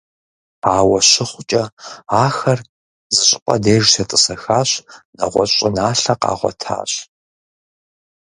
[0.77, 1.63] Ауэ щыхъукӀэ,
[2.23, 2.59] ахэр
[3.15, 4.69] зыщӀыпӀэ деж щетӀысэхащ,
[5.17, 6.91] нэгъуэщӀ щӀыналъэ къагъуэтащ.